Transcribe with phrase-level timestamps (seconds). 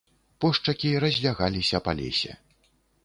[0.45, 2.31] Пошчакі разлягаліся па лесе.